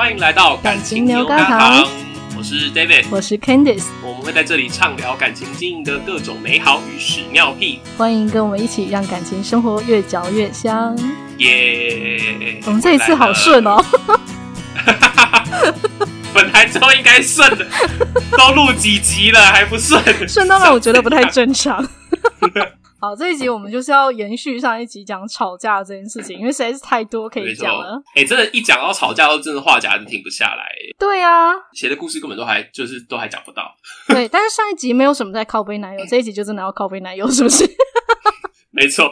[0.00, 1.86] 欢迎来到感情牛轧糖，
[2.34, 10.96] 我是 David，我是 Candice，我们会在这里畅聊感情经营的各种美好与屎尿屁，欢迎跟我们一起让感情生活越嚼越香，
[11.36, 12.62] 耶！
[12.64, 13.84] 我们这一次好顺哦，
[16.32, 17.66] 本来就应该顺的，
[18.38, 21.86] 都录几集了还不顺，顺到让我觉得不太正常。
[23.00, 28.00] 好，这一集我们就是要延续上一集讲吵架这件事情，因为实在是太多可以讲了。
[28.14, 30.66] 哎、欸，真的，一讲到吵架，都真的话匣子停不下来。
[30.98, 33.74] 对啊，写的故事根本都还就是都还讲不到。
[34.08, 37.64] 对，但是上一集没有什么在靠背男友，这一集就真的要靠背男友，是不是？
[38.72, 39.10] 没错，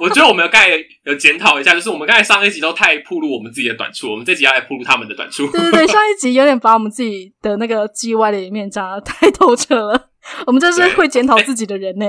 [0.00, 0.68] 我觉得我们刚才
[1.04, 5.46] 有检讨一下，就是我们刚才上一集都太暴露我们自己的短处，我们这集要来暴露他们的短处。
[5.52, 10.08] 对对对，上一集有点把我们自己的那个 G Y 的一面讲得太透彻了，
[10.46, 12.06] 我们这是会检讨自己的人呢。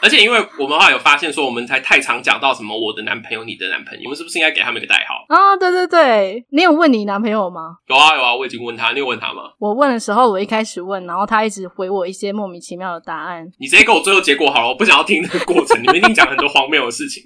[0.00, 5.56] 而且，因为我们后来有发现，说我们才太常讲到什么我的男朋友、你的男朋友，我们是不是应该给他们一个代号啊？
[5.56, 7.76] 对对对，你有问你男朋友吗？
[7.88, 9.50] 有啊有啊，我已经问他，你有问他吗？
[9.58, 13.50] 我问的时候，我一开始问，然后他一直回我一些莫名其妙的答案。
[13.58, 17.22] 你直接给我最后结果好了，我不想要听那个过程，你们一定讲很多荒谬的事情。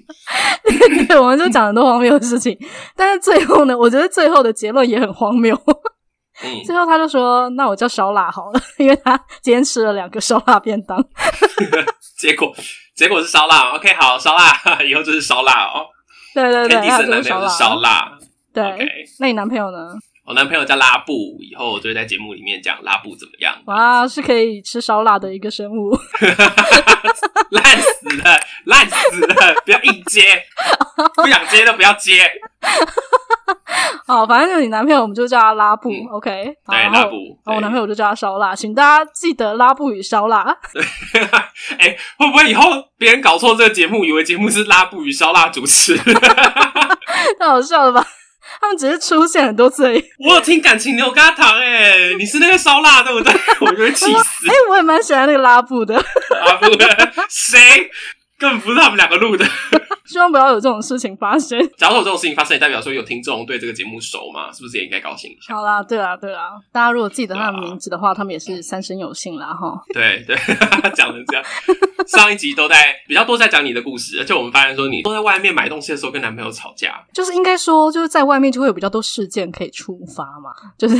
[1.07, 2.57] 对，我们就讲很多荒谬的事情，
[2.95, 5.55] 但是最后呢，我觉得最后的结论也很荒谬。
[6.43, 10.97] 嗯，最后他就说：“那我叫烧腊好了， 因为他今天吃了两个烧腊便当。
[12.17, 12.53] ”结果。
[12.95, 14.51] 结果是烧腊，OK，好，烧腊，
[14.85, 15.87] 以后就是烧腊哦。
[16.35, 17.23] 对对对，他就是
[17.57, 18.11] 烧腊。
[18.53, 18.63] 对
[19.19, 19.95] 那你男朋友呢？
[20.25, 23.53] 我男朋友叫拉布，以后我就会在节目里面讲拉布怎么样。
[23.65, 25.91] 哇，是可以吃烧腊的一个生物。
[27.51, 29.35] 烂死了，烂死了！
[29.65, 30.21] 不要硬接，
[31.15, 32.31] 不想接都不要接。
[34.07, 36.55] 好，反正就是你男朋友，我们就叫他拉布、嗯、，OK？
[36.65, 37.15] 对，拉布。
[37.45, 40.57] 我男朋友就叫他烧腊，请大家记得拉布与烧腊。
[40.73, 40.81] 对，
[41.77, 42.63] 哎、欸，会不会以后
[42.97, 45.97] 别人搞错这个节目，以为节目是拉布与烧腊主持？
[47.37, 48.07] 太好笑了吧？
[48.63, 50.01] 他们只是出现很多次而已。
[50.19, 53.33] 我有听感情牛轧糖，哎，你是那个烧腊对不对？
[53.59, 54.47] 我就会气死。
[54.47, 55.93] 哎、欸，我也蛮喜欢那个拉布的。
[56.45, 57.91] 拉布的谁？
[58.39, 59.45] 根本不是他们两个录的。
[60.05, 61.59] 希望不要有这种事情发生。
[61.77, 64.51] 假如有这种事情发生，也代表说有听众对这个节目熟嘛？
[64.51, 65.55] 是不是也应该高兴一下？
[65.55, 69.81] 好啦，对啦，对啦，大家如果记得他的名字的话，啊、他们也是三生有幸啦，哈。
[69.93, 70.35] 对 对，
[70.95, 71.43] 讲成这样。
[72.05, 72.75] 上一集都在
[73.07, 80.97] 比较多在讲你的故事，而且我们发现说你都在外面买东西的时候跟男朋友吵架，就是应该说就是在外面就会有比较多事件可以触发嘛，就是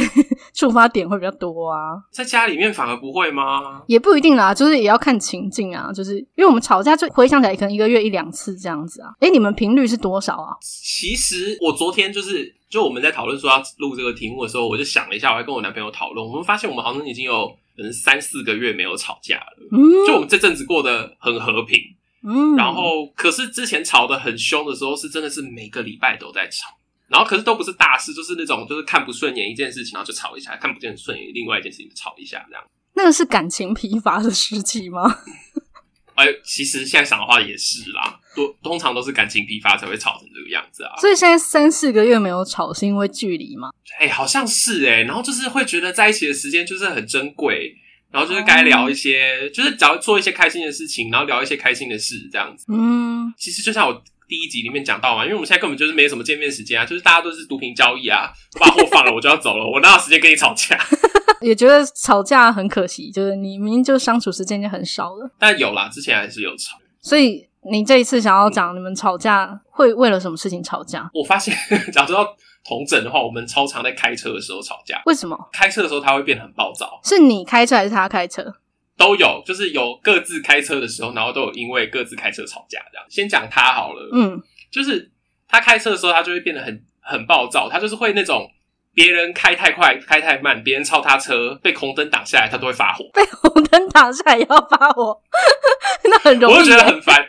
[0.54, 2.02] 触发点会比较多啊。
[2.10, 3.82] 在家里面反而不会吗？
[3.88, 9.14] 也不一定啦，就是也要看情境啊，就是因为我们吵架就回想起来，可能一个月一两次这样子啊。
[9.20, 10.56] 哎，你们频率是多少啊？
[10.62, 17.58] 其实我昨天就是就我们在讨论说要录这个题目的时候，我就想了一下，我还跟我男朋友讨论，我们发现我们好像已经有。
[17.76, 21.80] 可能三四个月没有吵架了，嗯，就我们这阵子过得很和平，
[22.22, 26.68] 嗯，然后可是之前吵得很凶的时候，是真的是每个礼拜都在吵，
[27.08, 32.64] 然后可是都不是大事，就是那种就是看不顺眼一件事情，然后就吵一下；看不见顺眼另外一件事情就吵一下，这样。
[32.94, 35.22] 那个是感情疲乏的时期吗？
[36.14, 40.92] 哎，其实现在想的话也是啦，多通常都是感情疲乏才会吵成这个样子啊。
[41.00, 43.72] 所以现在三四个月没有吵，是因为距离吗？
[44.00, 47.76] 哎，好像是哎，然后就是会觉得在一起的时间就是很珍贵，
[48.12, 52.66] 然后就是该聊一些，嗯、就是只要做一些开心的事情，然后聊一些开心的事，这样子。
[52.70, 60.78] 嗯，其实就像我第一集里面讲到嘛，因为我们现在根本就是没什么见面时间啊，就是大家都是毒品交易啊，把货放了我就要走了，我哪有时间跟你吵架？
[61.42, 65.30] 也觉得吵架很可惜，就是你明明就相处时间已经很少了。
[65.38, 66.78] 但有啦，之前还是有吵。
[67.02, 71.10] 所以你这一次想要讲你们吵架会为了什么事情吵架？
[71.14, 71.56] 我发现，
[71.92, 72.26] 假如说要
[72.66, 75.02] 统整的话，我们超常在开车的时候吵架。
[75.06, 75.38] 为什么？
[75.52, 77.00] 开车的时候他会变得很暴躁。
[77.04, 78.54] 是你开车还是他开车？
[78.98, 83.06] 都有，就是有各自开车的时候，然后都有因为各自开车吵架这样。
[83.10, 84.42] 先讲他好了，嗯，
[84.72, 85.12] 就是
[85.48, 88.50] 他开车的时候，他就会变得很很暴躁，他就是会那种。
[88.96, 93.04] 别人开太快，开太慢，别人超他车，被红灯挡下来，他都会发火。
[93.12, 95.20] 被红灯挡下来也要发火，
[96.06, 96.56] 那很容易。
[96.56, 97.28] 我就觉得很烦。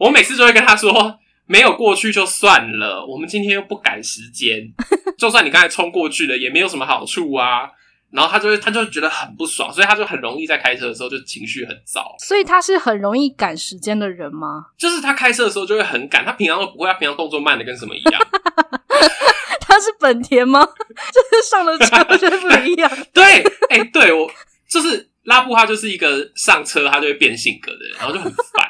[0.00, 4.58] 我每次就会跟他说：“没有过去就算了，我们今天又不赶时间，
[5.18, 7.68] 就算你刚才冲过去了，也没有什么好处啊。”
[8.10, 12.12] 然后他就会，他就觉得很不爽，所以他就很容易在开车的时候就情绪很糟。
[12.18, 14.66] 所以他是很容易赶时间的人吗？
[14.76, 18.20] 就是他开车的时候就会很赶，他平常都不会，他平常动作慢的跟什么一样。
[19.60, 20.60] 他是本田吗？
[20.66, 22.90] 就是上了车就不一样。
[23.12, 23.22] 对，
[23.68, 24.28] 哎、欸，对我
[24.68, 28.68] 就是拉布，他就是一个上车他就会变性格的人，然后就很烦，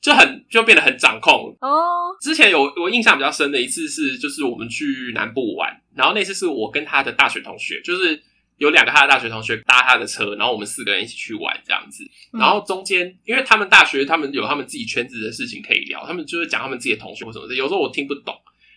[0.00, 1.56] 就很就变得很掌控。
[1.60, 8.22] 哦，之前有我印象比较深的一次是，就是我们去南部玩，然后那次是我跟他的大学同学，就是。
[8.60, 12.04] 有两个他的大学同学搭他的车，然后我们四个人一起去玩这样子。
[12.30, 17.54] 然后中间，因为他们大学他们有他们自己圈子的事情可以聊，他们就是讲他们自己的同学或什么的。
[17.54, 18.34] 有时候我听不懂，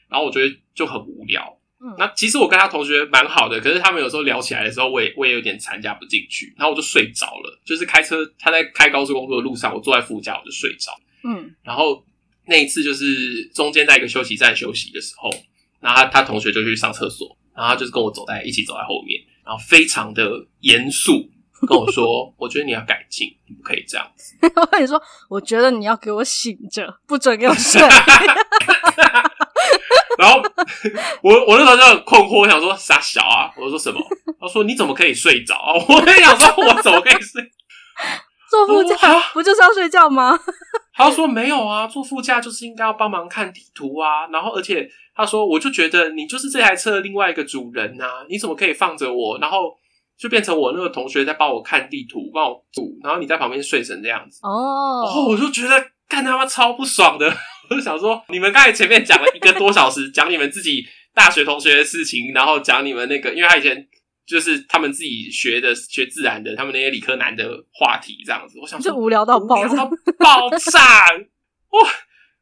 [0.10, 1.60] 然后我觉得就很无聊。
[1.82, 7.62] 嗯，那其实我跟他同学蛮好的，可是他们有时候聊起来的时候，我也我也有点参加不进去，然后我就睡着了。
[7.66, 10.94] 就是开车，他在开高速公路的路上，我坐在副驾，我就睡着。
[11.24, 12.04] 嗯，然后
[12.46, 15.30] 那一次就是中间在一个休息站休息的时候，
[15.80, 20.30] 然后他他同学就去上厕所，然后他就是跟我走在一起走在后面，然后非常的
[20.60, 21.30] 严肃
[21.68, 27.82] 跟我说： “我觉得你要改进，你不可以这样子。”我跟你说，我觉得你要给我醒着，不准给我睡。
[30.16, 30.40] 然后
[31.24, 34.00] 我我那时候就很困惑，我想说傻小啊，我说什么？
[34.40, 35.56] 他说你怎么可以睡着？
[35.88, 37.42] 我也想说我怎么可以睡？
[38.50, 38.96] 坐副驾
[39.34, 40.38] 不就是要睡觉吗？
[40.96, 44.28] 他说没有啊，坐副驾就是应该要帮忙看地图啊。
[44.32, 49.40] 然后而且他说，我就觉得你就是这台车的另外一个主人啊，你怎么可以放着我？
[49.40, 49.76] 然后
[50.18, 54.40] 就变成我那个同学在帮我看地图，帮我读，然后你在旁边睡成这样子。
[54.44, 57.28] 哦，然后我就觉得干他妈超不爽的。
[57.70, 63.88] 我就想说，你们刚才前面讲了一个多小时，讲你们自己大学同学的事情，然后讲你们那个，因为他以前
[64.26, 68.60] 就是他们自己学的学自然的，他们那些理科男的话题这样子。
[68.60, 69.86] 我想说，就无聊到爆炸，
[70.18, 71.08] 爆炸！
[71.70, 71.90] 哇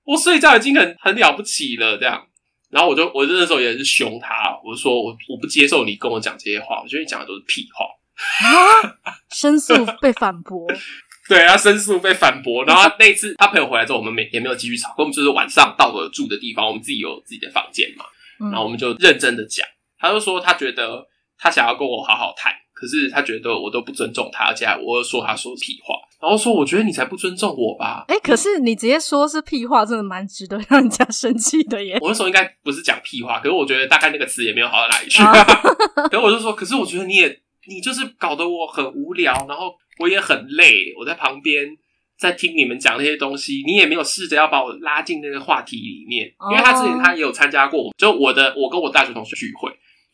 [0.03, 2.27] 我睡觉已经很很了不起了，这样。
[2.69, 7.85] 然后我就我就那时候也是凶他，我就说我我不接受你跟我讲这些话，我觉得你讲的都是屁话
[8.47, 9.13] 啊！
[9.29, 10.67] 申诉被反驳。
[11.29, 18.03] 对，他申诉被反驳，然后那一次他朋友回来之后，我们没也没有继续吵，跟我们就是晚上到了住的地方，我们自己有自己的房间嘛，
[18.51, 19.65] 然后我们就认真的讲，
[19.97, 21.07] 他就说他觉得
[21.41, 28.05] 他想要跟我好好谈，可是他觉得我都不尊重他，而且我又说他说屁话，然后说我觉得你才不尊重我吧？
[28.07, 31.97] 哎，可是你直接说是屁话，真的蛮值得让人家生气的耶。
[31.99, 35.23] 我那时候应该不是讲屁话，可是我觉得大概那个词也没有好到哪里去，
[36.09, 39.73] 可是我就说，可是我觉得你也你就是搞得我很无聊，然后。
[39.99, 41.67] 我也很累，我在旁边
[42.17, 49.69] 在听你们讲那些东西，你也没有试着要把我拉进那个话题里面，因为他之前他也有参加过，就我的我跟我大学同学聚会。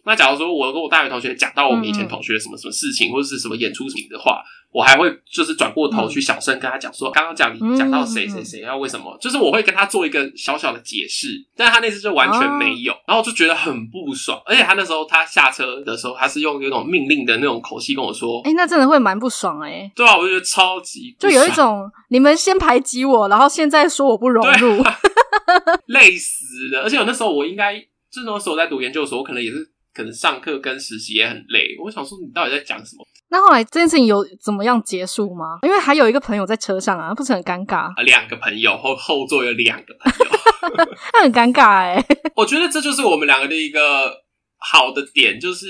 [0.07, 4.41] 那假如说我跟我大学同学讲到我们以前同学什么什么事情，或者是什么演出什么的话。
[4.69, 9.17] 我还会就是转过头去小声跟他讲说，刚刚讲你讲到谁谁谁，要为什么？
[9.19, 14.39] 就是我会跟他做一个小小的解释，但他那次就完全没有，然后就觉得很不爽。
[14.45, 24.83] 而且他那时候他下车的时候，他是用那种命令的那种口气跟我说：“哎，那真的会蛮不爽哎。”对啊，我就觉得超级就有一种你们先排挤我，然后现在说我不融入，
[25.87, 26.83] 累死了。
[26.83, 27.79] 而且我那时候我应该
[28.11, 29.67] 就那时候我在读研究所，我可能也是
[29.97, 31.75] 可能上课跟实习也很累。
[31.83, 33.03] 我想说你到底在讲什么？
[33.29, 35.57] 那后来这件事情有怎么样结束吗？
[35.63, 38.03] 因为还有一个朋友在车上啊，不是很尴尬啊？
[38.03, 42.05] 两个朋友后后座有两个朋友， 那很尴尬哎。
[42.35, 44.13] 我觉得这就是我们两个的一个
[44.57, 45.65] 好的点，就是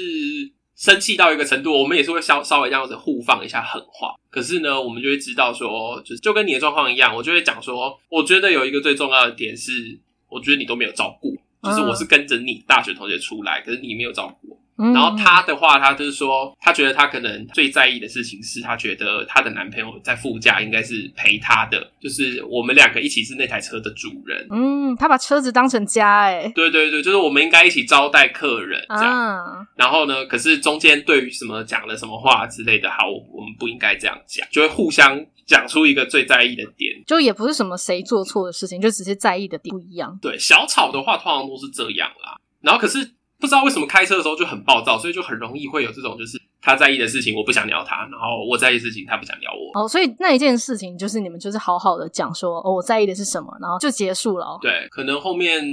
[0.75, 4.13] 生气到一个程度，我们也是会稍稍微这样子互放一下狠话。
[4.30, 9.97] 可是呢，我们就会知道说，就是就跟你的状况一样，我就会讲说，我觉得有一个最重要的点是，
[10.30, 14.94] 我觉得你都没有照顾，就是我是跟着你大学同学出来，可是你没有照顾我。
[14.94, 24.47] 然后她的话，她就是说，她觉得她可能最在意的事情是，她觉得她的男朋友在副驾应该是陪她的，就是我们两个一起是那台车的主人。
[24.51, 29.13] 嗯，她把车子当成家，哎，对对对，就是我们应该一起招待客人这样。
[29.13, 40.18] 啊、然后呢，可是中间对于什么讲了什么话之类的，好，我们不应该这样讲，就会互相讲出一个最在意的点，就也不是什么谁做错的事情，就只是在意的点不一样。
[40.21, 42.38] 对，小吵的话通常都是这样啦。
[42.62, 43.16] 然后可是。
[43.39, 49.79] 不知道为什么开车的时候就很暴躁，所以就很容易会有这种，就是他在意的事情我不想鸟他，然后我在意的事情他不想鸟我。
[49.79, 54.57] 哦，所以那一件事情就是你们就是好好的讲说，哦，我在意的是什么，然后就结束了哦。
[54.61, 55.63] 对，可能后面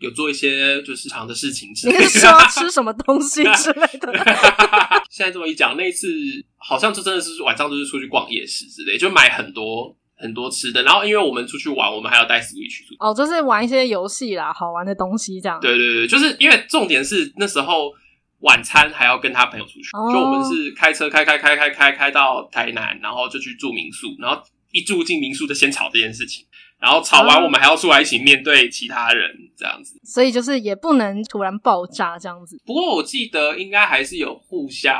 [0.00, 4.12] 有做一些就是常的事情之类的，你是说吃什么东西之类的？
[5.10, 6.08] 现在这么一讲，那一次
[6.56, 9.96] 好像就真的是晚上就是出去逛夜市之类，就买很多。
[10.22, 12.96] 很多吃的，然后因为我们出去玩，我们还要带 Switch 出去。
[13.00, 15.58] 哦，就是玩一些游戏啦，好玩的东西这样。
[15.60, 17.92] 对对对，就是因为重点是那时候
[18.40, 26.46] 晚餐还要跟他朋友出去，哦、就我们是开车开开开开开开到台南，然后就去住民宿，然后一住进民宿就先吵这件事情，
[26.78, 30.00] 然后吵完我们还要出来一起面对其他人这样子。
[30.04, 32.56] 所以就是也不能突然爆炸这样子。
[32.64, 34.94] 不过我记得应该还是有互相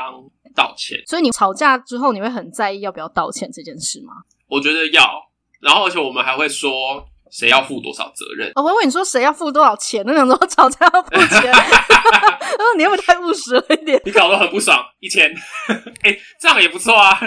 [0.53, 1.01] 道歉。
[1.07, 4.13] 所以你吵架之后，你会很在意要不要道歉这件事吗？
[4.47, 5.21] 我觉得要，
[5.61, 8.51] 然后而且我们还会说谁要负多少责任。
[8.55, 10.03] 哦，我问你说谁要付多少钱？
[10.05, 11.53] 那种说吵架要付钱，
[12.77, 13.99] 你会不会太务实了一点？
[14.05, 15.33] 你搞得很不爽，一千，
[16.01, 17.17] 哎、欸，这样也不错啊。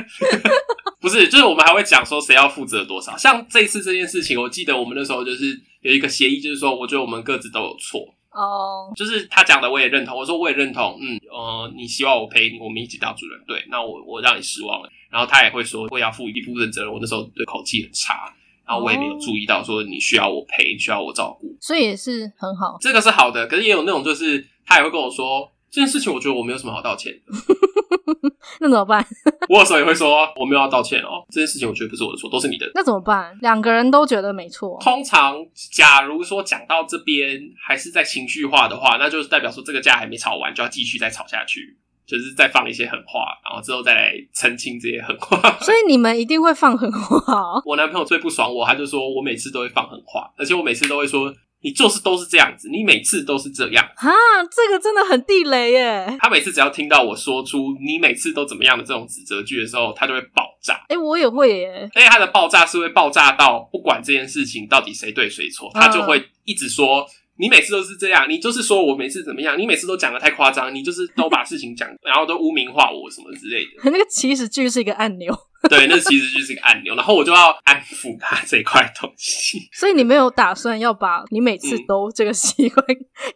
[1.01, 3.17] 不是，就是我们还会讲说谁要负责多少。
[3.17, 8.01] 像这一次这件事情，我记得我们那时候就是有一个协议，就是说我觉得我们各自都有错。
[8.33, 10.17] 哦，就是他讲的我也认同。
[10.17, 14.89] 我说我也认同，嗯，呃，你希望我陪你，我们一起当主人，对，那我我让你失望了。
[15.11, 16.93] 然后他也会说，我要负一部分责任。
[16.93, 18.33] 我那时候对口气很差，
[18.67, 22.77] 然后我也没有注意到说你需要我陪，需要我照顾，所以也是很好。
[22.81, 25.53] 这个是好的，可是也有那种就是他也会跟我说。
[25.69, 27.33] 这件事情我觉得我没有什么好道歉的，
[28.61, 29.05] 那怎么办？
[29.51, 31.27] 我有时候也会说我没有要道歉哦。
[31.29, 32.71] 这件事情我觉得不是我的错，都是你的。
[32.73, 33.37] 那怎么办？
[33.43, 34.79] 两个人都觉得没错。
[34.81, 35.37] 通常，
[35.73, 45.41] 假如说讲到这边还是在情绪化的话，那就是代表说这个架还没吵完，就要继续再吵下去，就是再放一些狠话，然后之后再来澄清这些狠话。
[45.61, 47.61] 所以你们一定会放狠话。
[47.67, 51.35] 我男朋友最不爽我，他就说我每次都会放狠话，而且我每次都会说。
[51.63, 54.13] 你做事都是这样子，你每次都是这样哈，
[54.55, 56.17] 这个真的很地雷耶。
[56.21, 60.75] 他每次只要听到我说出“你每次都怎么样”的这种指责句的时候，他就会爆炸。
[60.89, 61.91] 哎、欸，我也会耶。
[61.95, 67.07] 而且他的爆炸是会爆炸到不管这件事情到底谁对谁错，他就会一直说：“嗯、
[67.39, 73.71] 你每次都是这样，你就是说我每次怎么样，你每次都讲的太夸张，你就是都把事情讲，然后都污名化我什么之类的。
[73.91, 75.37] ”那个起始句是一个按钮。
[75.69, 79.59] 对，那其实就是一个按钮，然后我就要安抚他这块东西。
[79.75, 82.87] 所以你没有打算要把你每次都这个习惯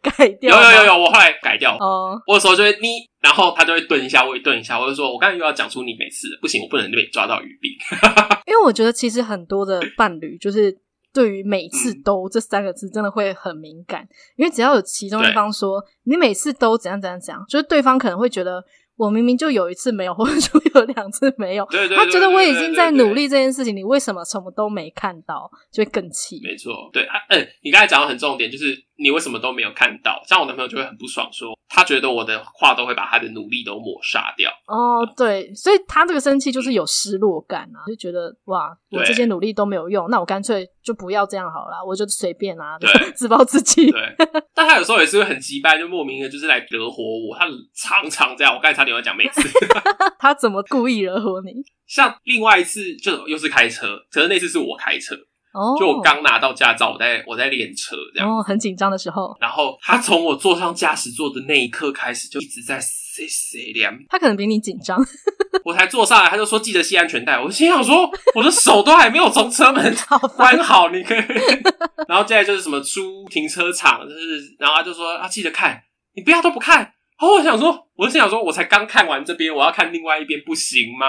[0.01, 0.57] 改掉？
[0.57, 1.77] 有有有有，我后来改掉。
[1.81, 2.89] 哦，我有时候就会你，
[3.21, 7.73] 然后他就会顿一下，我也顿一下，我就说，我刚才又要讲出你每次，不行，我不能被抓到语病。
[8.47, 10.77] 因为我觉得其实很多的伴侣就是
[11.13, 14.07] 对于每次都这三个字真的会很敏感。
[14.37, 18.63] 因为只要有其中一方说你每次都怎样怎样怎样就是对方可能会觉得
[18.97, 26.41] 我明明就有一次没有或者说有两次没有他觉得我已经在努力这件事情你为什么什么都没看到就会更气。
[26.43, 30.23] 没错对啊嗯你刚才讲的很重点就是你为什么都没有看到？
[30.27, 34.51] 像我男朋友就会很不爽，说他觉得我的话都会把他的努力都抹杀掉。
[34.67, 43.91] 哦，对，所以他这个生气就是有失落感啊，就觉得哇，我这些努力都没有用，那我干脆就不要这样好了，我就随便啊，对， 自暴自弃。
[43.91, 44.17] 对，
[44.55, 47.37] 但他有时候也是会很急败，就莫名的就是来惹火我。
[47.39, 49.41] 他常常这样，我刚才差点要讲每次。
[50.19, 51.53] 他怎么故意惹火你？
[51.87, 55.17] 像另外一次，就又是开车，可是那次是我开车。
[55.53, 59.37] 哦，就我刚拿到驾照，我在我在练车这样，哦，很紧张的时候。
[59.41, 63.91] 然后他从我坐上驾驶座的那一刻开始，就一直在碎碎念。
[64.09, 64.99] 他可能比你紧张。
[65.65, 67.39] 我才坐上来，他就说记得系安全带。
[67.39, 69.95] 我心想说，我的手都还没有从车门
[70.37, 71.21] 关好，你可以。
[72.09, 75.83] 然后接下来就是什么出停车场，就是然后他就说啊，记得看，
[76.15, 76.95] 你不要都不看。
[77.19, 81.07] 哦我想说，我就想说，我才刚看完这边，我要看另外一边不行吗？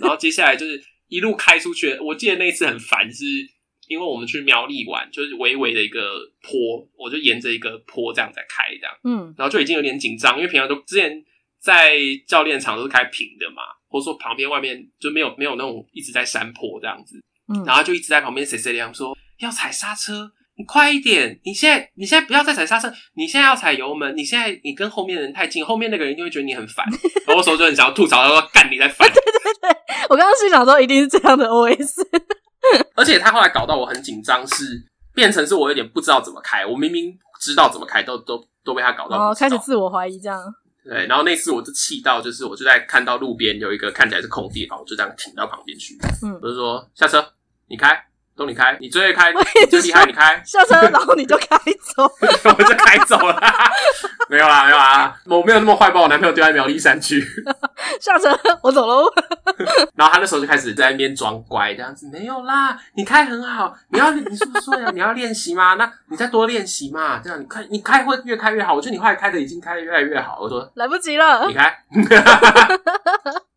[0.00, 3.24] 然后接下来就是一路开出去，我记得那一次很烦是。
[3.88, 11.10] 因为我们去苗栗玩，就是微微的一个坡，我就沿着一个坡这样在开，这样，嗯，然后就已经有点紧张，因为平常都之前
[11.60, 17.18] 在教练场都是开平的嘛，或者说旁边外面就没有没有那种一直在山坡这样子，
[17.52, 26.84] 嗯，然后就一直在旁边碎碎念说要踩刹车，你快一点，你现在你现在不要再踩刹车，你现在要踩油门，你现在你跟后面的人太近，后面那个人就会觉得你很烦，
[27.26, 29.78] 然后我时候就很想要吐槽，他说干你在烦，对对对，
[30.10, 32.06] 我刚刚心想说一定是这样的 OS。
[32.94, 34.64] 而且他后来搞到我很紧张，是
[35.14, 36.66] 变成是我有点不知道怎么开。
[36.66, 40.42] 我明明知道怎么开，都都都被他搞到哦，开始自我怀疑这样。
[40.84, 45.96] 对，然后那次我就气到，就是我就在看到路边有一个看起来是空地，然后我就这样停到旁边去。
[46.22, 47.24] 嗯，我就说下车，
[47.68, 48.07] 你开。
[48.38, 51.58] 都你开，你最会开，你最厉害，你开下车，然后你就开
[51.96, 52.04] 走，
[52.56, 53.36] 我就开走了。
[54.28, 57.20] 没有啦，没有啦，我没有那么坏，把我男朋友丢在苗栗山区。
[58.00, 59.12] 下车，我走喽。
[59.96, 64.88] 然后他那时候就开始在那边装乖，这样子没有啦，你开很好，你要你是不是说呀？
[64.94, 65.74] 你要练习吗？
[65.74, 68.72] 那你再多练习嘛，这样你开你开会越开越好。
[68.72, 70.38] 我觉得你后来开的已经开的越来越好。
[70.40, 71.76] 我说来不及了，你开。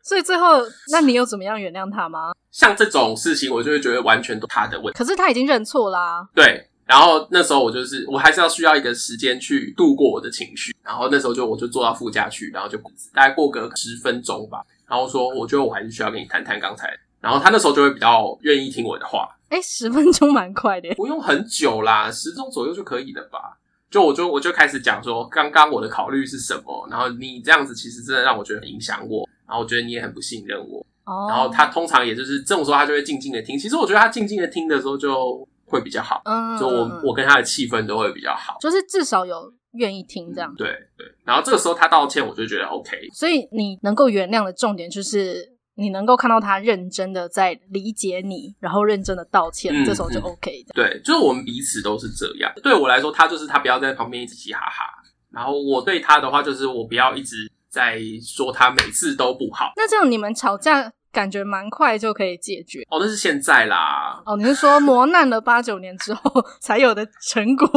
[0.03, 2.31] 所以最后，那你有怎么样原谅他吗？
[2.51, 4.97] 像这种事情，我就会觉得完全都他的问题。
[4.97, 6.27] 可是他已经认错啦。
[6.35, 10.75] 对，然后那时候我就是，我还是要需要一个时间去度过我的情绪。
[10.83, 12.77] 然后那时候就我就坐到副驾去，然后就
[13.13, 14.61] 大概过个十分钟吧。
[14.87, 16.91] 然后说，我觉得我还是需要跟你谈谈刚才。
[17.21, 19.29] 然后他那时候就会比较愿意听我的话。
[19.49, 23.57] 诶，十分钟蛮快的，不用很久啦，十分钟左右就可以了吧？
[23.89, 26.87] 就我就我就开始讲说，刚刚我的考虑是什么。
[26.89, 29.27] 然后你这样子其实真的让我觉得很影响我。
[29.51, 31.29] 然后我觉得你也很不信任我，oh.
[31.29, 33.59] 然后他通常也就是这种时候，他就会静静的听。
[33.59, 40.55] 其实我觉得他静静的听的时候就会比较好，嗯，就我我跟他的气氛都会比较好，就是至少有愿意听这样。
[40.57, 43.09] 对对，然后这个时候他道歉，我就觉得 OK。
[43.13, 50.73] 所以你能够原谅的重点就是你能够看到他认真的在理解你，然后认真的道歉，嗯、这时候就 OK 的。
[50.73, 52.49] 对，就是我们彼此都是这样。
[52.63, 54.85] 对我来说，他就是他不要在旁边一直嘻哈哈，
[55.29, 57.51] 然后我对他的话就是我不要一直。
[57.71, 62.99] 在说他每次都不好，那这样你们吵架感觉蛮快就可以解决哦？
[62.99, 64.21] 那是现在啦。
[64.25, 67.67] 哦，你是说磨难了八九年之后才有的成果？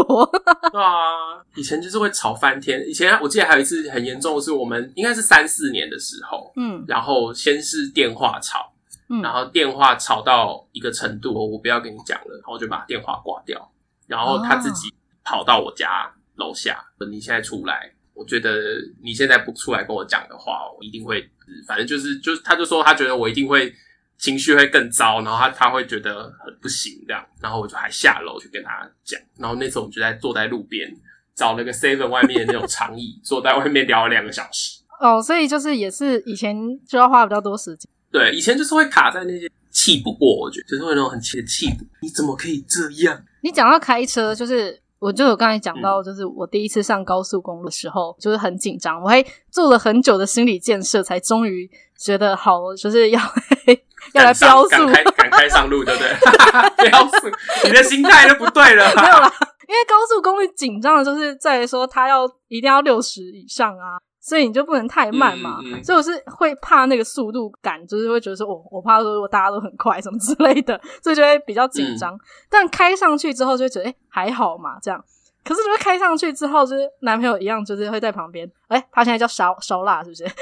[0.73, 2.85] 对啊，以前就是会吵翻天。
[2.89, 8.73] 以前我记得还有一次很严重的是，我们应该是三四年的时候，嗯，然后先是电话吵，
[9.09, 13.71] 嗯，然后电话吵到一个程度，我不要跟你讲了，然后我就把电话挂掉，
[14.09, 14.93] 然后他自己
[15.25, 17.93] 跑到我家楼下，哦，你现在出来。
[18.15, 21.29] 我觉得你现在不出来跟我讲的话，我一定会，
[21.67, 23.75] 反正就是就是，他就说他觉得我一定会
[24.17, 30.89] 情绪会更糟，然后他他会觉得很不行这样，然后我就还下楼去跟他讲，然后那次我们就在坐在路边
[31.35, 34.81] 找了个 seven 外面的那种长椅， 坐在外面聊了两个小时。
[35.01, 36.57] 哦，所以就是也是以前
[36.87, 37.91] 就要花比较多时间。
[38.13, 41.67] 对，以前就是会卡在那些气不过，我觉得就是会那种很气的气。
[42.01, 43.21] 你怎么可以这样？
[43.43, 44.81] 你讲到开车，就是。
[45.05, 53.21] 我就有刚才讲到，就是我第一次上高速公路的时候，嗯、就是很紧张，我还做了很久的心理建设，才终于觉得好，就是要
[54.15, 56.09] 要来飙速，赶开上路，对不对？
[56.89, 57.29] 飙速，
[57.65, 58.87] 你的心态就不对了。
[58.97, 59.31] 没有啦，
[59.69, 63.99] 因为高速公路紧张的就是在于说，它要一定要六十以上啊。
[64.27, 72.15] 所以你就不能太慢嘛，嗯嗯、所以我是会怕那个速度感，就是会觉得说，我我怕说如果大家都很快什么之类的，所以就会比较紧张。
[72.15, 75.05] 嗯、但开上去之后就会觉得，哎、欸，还好嘛，这样。
[75.45, 80.25] 可是如果开上去之后，就是男朋友一样，就是会在旁边，哎、欸，他现在叫烧烧辣是不是？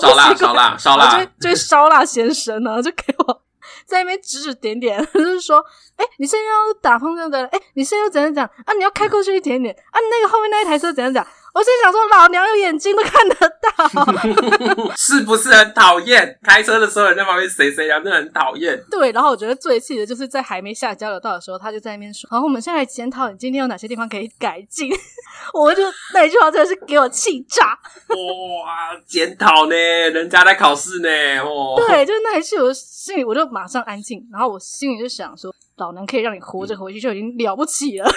[0.00, 3.42] 烧腊烧辣烧辣，就就烧辣先生呢，就给我
[3.84, 5.62] 在那边指指点点， 就是说，
[5.96, 8.72] 哎、欸，你现在要打方向灯，哎、欸，你现在要怎样讲啊？
[8.72, 10.00] 你要开过去一点点啊？
[10.00, 11.26] 你那个后面那一台车怎样讲？
[11.54, 16.38] 我心想说，老娘有眼睛都看得到， 是不是很讨厌？
[16.42, 18.82] 开车的时候人在旁边谁谁呀，真的很讨厌。
[18.90, 24.90] 对，然后我觉得最气的就是在还没下交流道的时候，他就在那边说：“好，我们现在来检讨你今天有哪些地方可以改进。
[25.52, 25.82] ”我就
[26.14, 27.78] 那一句话真的是给我气炸！
[28.08, 29.74] 哇，检讨呢？
[29.74, 31.08] 人家在考试呢。
[31.40, 38.10] 哦，对，就是那一句，我心里我就马上安静，然后我心里就想说：“老娘可以让你活着回去就已经了不起了。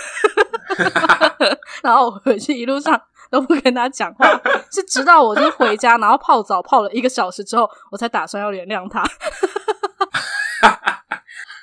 [1.83, 3.01] ”然后我回去一路上。
[3.35, 4.25] 都不跟他讲话，
[4.71, 9.03] 是直到我就是回家，然后泡澡泡了一个小时之后，我才打算要原谅他。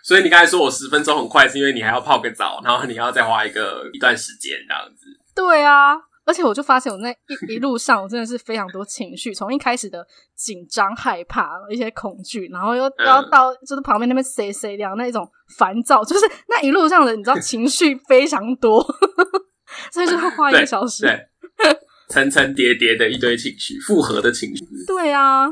[0.05, 5.07] 所以你刚才说我十分钟很快，是因为你还要泡个澡，然后你要再花一个一段时间这样子。
[5.35, 5.95] 对啊，
[6.27, 18.85] 而且我就发现我那一一路上，我真的是非常多情绪，从一开始的紧张、害怕、一些恐惧，然后又要到就是旁边那边谁谁这样那一种烦躁，就是那一路上的你知道情绪非常多，
[19.91, 21.07] 所以就要花一个小时。
[21.07, 21.11] 对。
[21.13, 21.32] 对
[22.13, 24.63] 层层叠叠的一堆情绪，复合的情绪。
[24.87, 25.47] 对啊，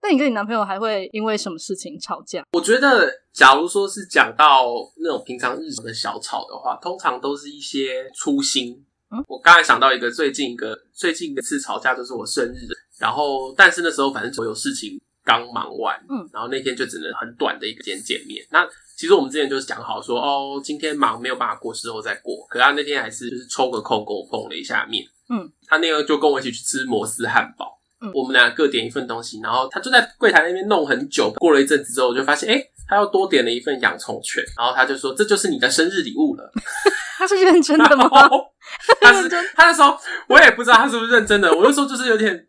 [0.00, 2.44] 那你跟你男朋友还会因为什么事情吵架？
[2.52, 4.66] 我觉得，假如说是讲到
[5.02, 8.72] 那种平常日常的小吵的话，通常都是一些粗心。
[9.10, 12.68] 嗯，我刚才想到一个最近一个最近一次吵架，就是我生日，
[13.00, 18.46] 然后但是那时候反正所有事情刚忙完，嗯，然后那天就只能很短的一个时间见面。
[18.52, 18.64] 那
[18.96, 22.46] 其实我们之前就是讲好说，哦，今天忙没有办法过，之后再过。
[22.48, 25.04] 可他那天还是就是抽个空跟我碰了一下面。
[25.28, 31.30] 嗯，他那个就跟我一起去吃摩斯汉堡，嗯，我们俩各点一份东西，然后他就在柜台那边弄很久。
[31.36, 36.50] 过了一阵子之后，我就发现，哎、欸，他又多点了一份洋葱圈，然后他就说：“这就是你的生日礼物了。
[37.18, 38.08] ”他是认真的吗？
[39.00, 39.96] 他是他那时候
[40.28, 42.46] 我也不知道他是不是认真的，我那时候就是有点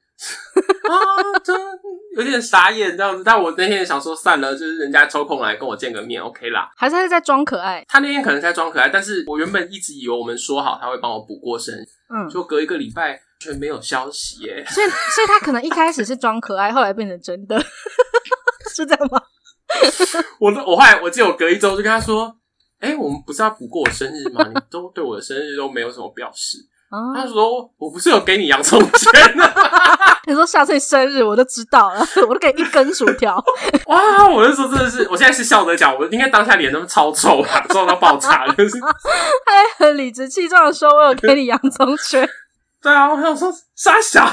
[0.58, 1.56] 啊， 真
[2.15, 3.24] 有点傻眼这样子。
[3.24, 6.70] 但我那天也想说，算了，就是人家抽空来跟我见个面，OK 啦。
[6.76, 7.84] 还是他是在装可爱？
[7.88, 11.86] 他那天可能在装可爱，但是我原本一直以为我们说好他会帮我补过生日。
[12.10, 17.60] 嗯，就隔一个礼拜却没有消息耶，所以所以他可能一开始是装可爱，后来变成真的，
[18.74, 19.22] 是这样吗？
[20.39, 22.34] 我我后来我记得我隔一周就跟他说，
[22.80, 24.48] 哎、欸，我们不是要补过我生日吗？
[24.48, 26.58] 你都对我的生日都没有什么表示。
[26.89, 29.43] 啊、他说我不是有给你洋葱圈吗？
[30.26, 33.36] 你说下次你生日我就知道了，我都给一根薯条。
[33.88, 38.80] 哇，我那时候真的是，我现在是笑着讲，我应该当下脸那么超臭啊，臭到爆炸，就是
[39.45, 42.28] 还很理直气壮的说，我有给你洋葱圈。
[42.82, 44.26] 对啊，我想说傻小，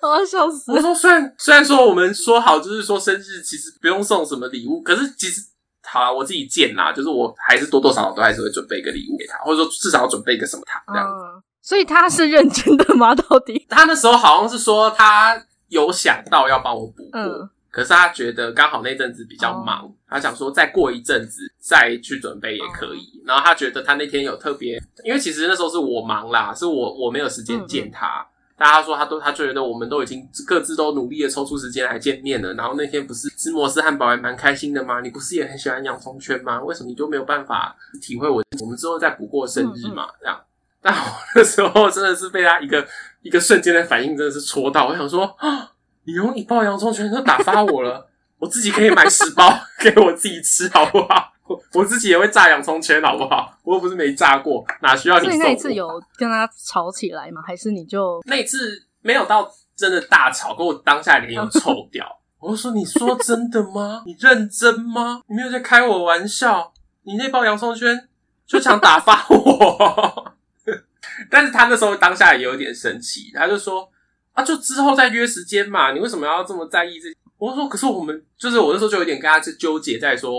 [0.00, 0.72] 我要笑死。
[0.72, 5.42] 我说虽然虽然说我们说好就是说生日其实不用送什么礼物，可是其实。
[5.88, 11.24] 好啦，我自己见啦，就是我还是多多少少都还是会准备一个礼物给他，或者说至少要准备一个什么糖这样子。
[11.24, 13.14] 嗯，所以他是认真的吗？
[13.16, 13.66] 到底？
[13.68, 23.00] 他那时候好像是说他有想到要帮我补过，嗯，可是他觉得刚好那阵子比较忙，哦，他想说再过一阵子再去准备也可以。
[23.22, 28.26] 嗯，然后他觉得他那天有特别，因为其实那时候是我忙啦，是我我没有时间见他。
[28.58, 32.54] 大家说他都，他觉得我们都已经各自都努力的抽出时间来见面了。
[32.54, 35.00] 然后那天不是芝摩斯汉堡还蛮开心的吗？
[35.00, 36.62] 你不是也很喜欢洋葱圈吗？
[36.62, 38.42] 为什么你就没有办法体会我？
[38.60, 40.40] 我们之后再补过生日嘛，这样。
[40.80, 41.00] 但我
[41.34, 42.86] 那时候真的是被他一个
[43.20, 45.72] 一个瞬间的反应真的是戳到，我想说啊，
[46.04, 51.32] 你用一包洋葱圈就打发我了，我自己可以买十包 给我自己吃，好不好？
[51.74, 53.56] 我自己也会炸洋葱圈，好不好？
[53.62, 55.26] 我又不是没炸过，哪需要你？
[55.26, 57.42] 所以那一次有跟他吵起来吗？
[57.46, 62.06] 还是你就那一次没有到真的大吵，跟我当下脸有臭掉。
[62.38, 64.02] 我就说：“你说真的吗？
[64.06, 65.22] 你认真吗？
[65.26, 66.72] 你没有在开我玩笑？
[67.02, 68.08] 你那包洋葱圈
[68.46, 70.34] 就想打发我？
[71.30, 73.88] 但是他那时候当下也有点生气，他就说
[74.32, 77.08] 啊，就之后再约时间嘛，你为什么要这么在意这？
[77.38, 80.32] 我说可是我们就是我那时候就有点跟他去纠结在说，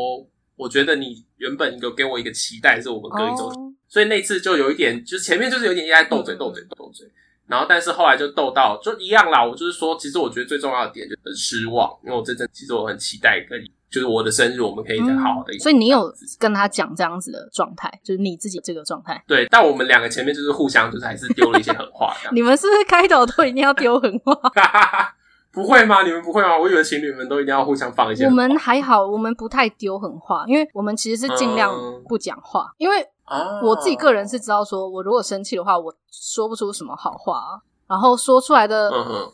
[0.58, 7.08] 我觉得你原本有给我一个期待，是我们隔一周，哦、所以那次就有一点，就是前面就是有点在斗嘴斗嘴斗嘴。
[7.46, 9.42] 然后，但是后来就斗到就一样啦。
[9.42, 15.58] 我就是说，其实我觉得最重要的点就是很失望，因为我真正其实我很期待跟你，就是我的生日我们可以再好好的。
[15.60, 19.24] 所以你有跟他讲这样子的状态，就是你自己这个状态。
[19.26, 22.14] 对，但我们两个前面就是互相就是还是丢了一些狠话。
[22.34, 24.36] 你们是不是开头都一定要丢狠话？
[25.58, 26.04] 不会吗？
[26.04, 26.56] 你们不会吗？
[26.56, 28.26] 我以为情侣们都一定要互相放一些。
[28.26, 31.74] 我们还好，我们不太丢狠话，因为我们其实是尽量
[32.08, 33.04] 不讲话，嗯、因为
[33.64, 37.60] 我自己个人是知道说，我如果生气的话，我说不出什么好话。
[37.90, 38.92] 然后说出来的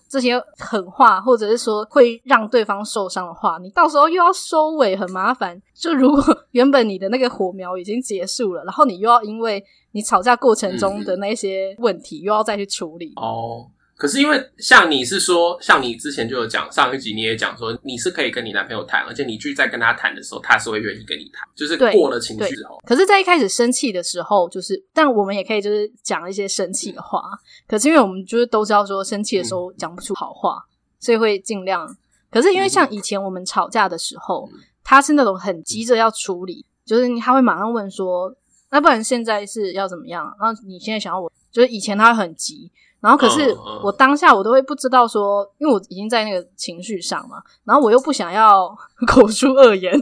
[0.07, 5.59] 这些狠话，或者是说会让对方受伤的话，你到时候又要收尾，很麻烦。
[5.73, 9.61] 就如果原本你的那个火苗已经结束了，然后你又要因为
[9.93, 13.11] 你吵架过程中的那些问题，又要再去处理。
[13.15, 13.67] 哦。
[13.95, 22.81] 可是因为像你是说，像你之前就有讲，上一集你也讲说，你是可以跟你男朋友谈，而且你去再跟他谈的时候，他是会愿意跟你谈，就是过了情绪之后。
[22.85, 27.19] 可是，在一开始生气的时候，就是，但我们也可以就是讲一些生气的话。
[27.19, 30.67] 嗯、可是因为我们就是都知道说，生气的时候讲不出好话，嗯、
[30.99, 31.87] 所以会尽量。
[32.31, 38.35] 可是因为像以前我们吵架的时候，嗯、他是那种很急着要处理，就是他会马上问说，
[38.71, 40.25] 那不然现在是要怎么样？
[40.41, 42.71] 然后你现在想要我，就是以前他很急。
[43.03, 48.73] 然后可是我当下我都会不知道说，因为我已经在那个情绪上嘛，然后我又不想要
[49.05, 49.93] 口出恶言，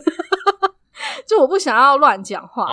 [1.26, 2.68] 就我不想要乱讲话，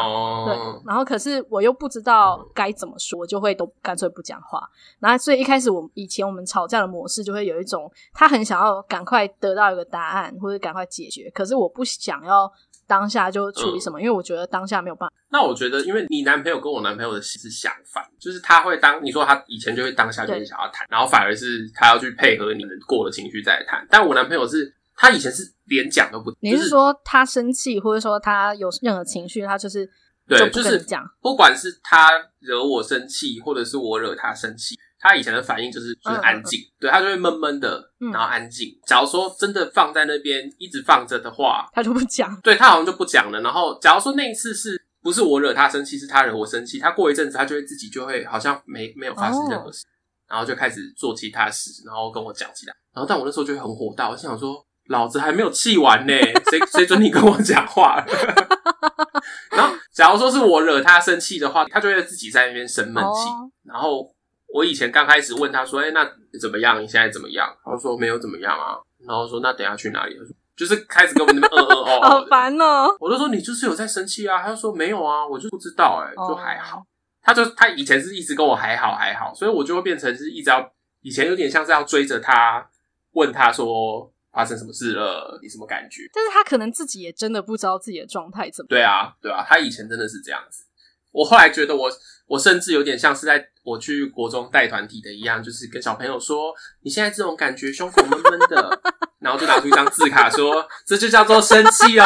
[0.44, 4.68] 对，然后可是我又不知道该怎么说，就会都干脆不讲话。
[4.98, 12.52] 然后所以一开始我以前我们吵架的模式就会有一种，他很想要赶快得到一个答案或者赶快解决，可是我不想要。
[12.88, 15.14] 当下就处理什么，嗯、因为我觉得当下没有办法。
[15.30, 23.86] 那我觉得，因为你男朋友跟我男朋友的心是相反，就是他会当你说他以前就会当下就会想要谈，然后反而是他要去配合你们过了情绪再谈。
[23.90, 26.34] 但我男朋友是，他以前是连讲都不。
[26.40, 29.88] 你是说他生气，或者说他有任何情绪，他就是
[30.26, 32.08] 对，就是讲，不管是他
[32.40, 34.78] 惹我生气，或者是我惹他生气。
[35.00, 37.80] 他以前的反应就是就是安静，嗯、对他就会闷闷的，
[38.12, 38.68] 然后安静。
[38.68, 42.36] 嗯、假如说真的放在那边一直放着的话，他就不讲。
[42.40, 43.40] 对，他好像就不讲了。
[43.40, 49.88] 然后假如说那一次是不是我惹他生气，是他惹我生气，他过一阵子他就会自己就会好像没没有发生任何事，哦、
[50.30, 52.74] 然后就开始做其他事，然后跟我讲起来。
[52.92, 54.56] 然后但我那时候就会很火大，我想说
[54.88, 56.12] 老子还没有气完呢，
[56.50, 58.04] 谁 谁准你跟我讲话？
[59.56, 64.12] 然后假如说是我惹他生气的话，他就会自己在那边生闷气，哦、然后。
[64.52, 66.04] 我以前刚开始问他说：“哎、欸，那
[66.40, 66.82] 怎么样？
[66.82, 72.96] 你现在怎么样？”他说：“没有怎么样啊。”然后说：“那等下去哪里？”他说：“就是开始跟我们那边嗯嗯哦。” 好烦哦！
[72.98, 76.82] 我就说：“你就是有在生气啊？”他就说：“没有啊，我就不知道、欸，哎，就还好。”
[77.22, 82.66] 他就他以前是一直跟我还好还好，所以我就会变成是一直要以前有点像是要追着他
[83.12, 86.08] 问他说发生什么事了，你什么感觉？
[86.14, 88.68] 但是他可能自己也真的不知道自己的状态怎么。
[88.68, 90.64] 对啊，对啊，他以前真的是这样子。
[91.12, 91.90] 我后来觉得我。
[92.28, 98.80] 我甚至有点像是在我去国中带团体的一样，就是跟小朋友说：“你现在这种感觉，胸口闷闷的。
[99.20, 102.04] ”然后就拿出一张字卡说：“这就叫做生气哦。”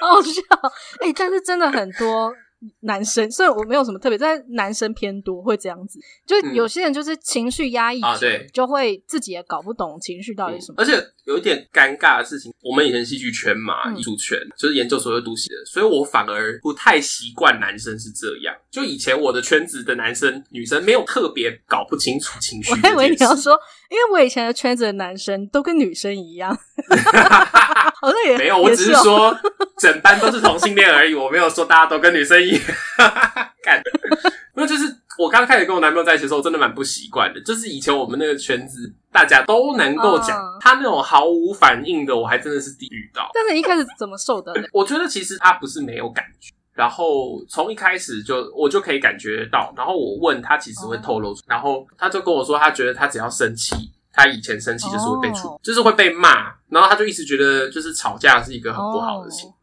[0.00, 0.40] 好笑，
[1.00, 2.34] 哎、欸，但是真的很多。
[2.82, 10.78] 男生，所以我没有什么特别，但男生偏多会这样子，就有些人就是情绪压抑、嗯、啊，对，就会自己也搞不懂情绪到底什么、嗯。
[10.78, 18.54] 而且有一点尴尬的事情，我们以前戏剧圈嘛，艺术、嗯、圈就是研究所有读戏的，所以我反而不太习惯男生是这样。
[18.70, 22.72] 就以前我的圈子的男生女生没有特别搞不清楚情绪。
[22.72, 23.58] 我还以为你要说，
[23.90, 26.50] 因为我以前的圈子的男生都跟女生一样，
[28.00, 29.36] 好像也没有，我只是说
[29.78, 32.60] 整班都是同性恋而已，我没有说大家都跟女生一样。
[32.96, 33.80] 哈哈哈，干，
[34.54, 34.84] 那就是
[35.18, 37.40] 我刚开始跟我男朋友在一起的时候，真的蛮不习惯的。
[37.42, 43.30] 就是以前我们那个圈子，大家都能够讲，嗯、他那种毫无反应的，我还真的是第一遇到。
[43.34, 44.52] 但是你一开始怎么受的？
[44.72, 53.74] 我觉得其实他不是没有感觉，然后从一开始就我就可以感觉到，然后我问他，其实会透露出，然后他就跟我说，他觉得他只要生气，
[54.12, 59.50] 他以前生气就是会被处，哦、就是会被骂，然后他就一直觉得就是吵架是一个很不好的事情。
[59.50, 59.54] 哦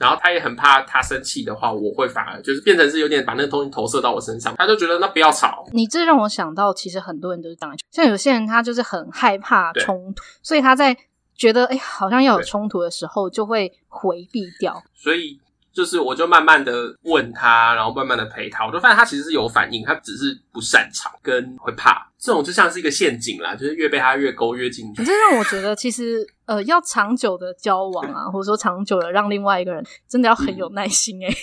[0.00, 4.54] 然后他也很怕，他生气的话，我会反而就是变成是有点把那个东西投射到我身上。
[4.56, 5.66] 他就觉得那不要吵。
[5.72, 10.96] 你这让我想到，其实很多人都是这样，像有些人他就是很害怕冲突，所以他在
[11.34, 14.82] 觉得哎好像要有冲突的时候，就会回避掉。
[14.94, 15.38] 所以
[15.72, 22.06] 就是我就慢慢的问他，然后慢慢的陪他，我就发现他其实是有反应，他只是不擅长跟会怕。
[22.18, 25.02] 这种就像是一个陷阱啦，就是越被他越勾越进去。
[25.04, 31.36] 这让我觉得，其实呃，要长久的交往啊，或者说长久的让另外一个人，真的要很有耐心哎、欸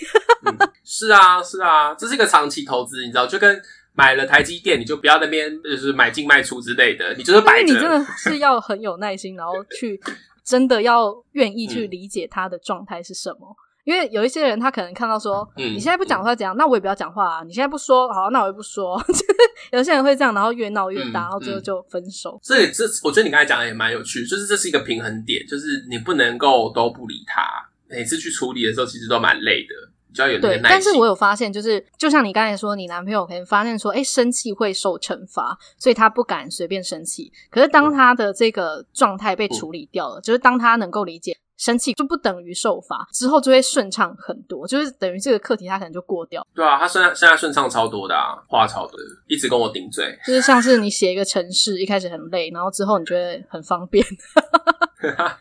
[0.45, 3.59] 嗯嗯、是啊，是啊，这是一个长期投资，你知道，就跟
[3.93, 7.73] 买了台积电，你就不要那边就是买进卖出之类的，你就是摆着。
[7.73, 9.99] 你真的是要很有耐心，然后去
[10.43, 13.47] 真的要愿意去理解他的状态是什么。
[13.49, 16.53] 嗯因为有一些人，他可能看到说，嗯、你现在不讲话怎样？
[16.57, 17.43] 那我也不要讲话啊！
[17.45, 19.01] 你现在不说，好，那我也不说。
[19.71, 22.37] 有些人会这样，然后越闹越大，嗯、然后最后就分手。
[22.43, 27.41] 所以这，我觉得你刚才讲的也蛮有趣，就是这是一个平衡点，就是你不能够都不理他。
[27.87, 37.31] 每次去处理的时候，其实都蛮累的，就要有那个耐但是我有发现，就是就像你刚才说，你男朋友可能发现说，哎，生气会受惩罚，所以他不敢随便生气。
[37.49, 41.37] 可是当他的这个状态被处理掉了，嗯、就是当他能够理解。
[41.57, 46.45] 生气就不等于受罚，之后就会顺畅很多，就是等于这个课题他可能就过掉。
[46.53, 50.17] 对啊，他现在现在顺畅超多的啊，话超多的，一直跟我顶嘴。
[50.25, 54.05] 就是像是你写一个程式，一开始很累，然后之后你觉得很方便。